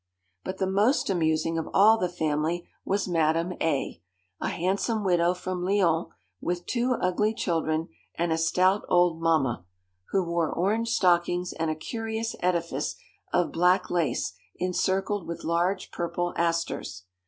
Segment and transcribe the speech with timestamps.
[0.43, 4.01] But the most amusing of all the family was Madame A.,
[4.39, 6.07] a handsome widow from Lyons,
[6.41, 9.63] with two ugly children and a stout old mamma,
[10.09, 12.95] who wore orange stockings and a curious edifice
[13.31, 17.03] of black lace encircled with large purple asters.